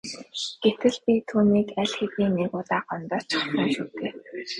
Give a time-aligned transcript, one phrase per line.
[0.63, 4.11] Гэтэл би түүнийг аль хэдийн нэг удаа гомдоочихсон шүү дээ.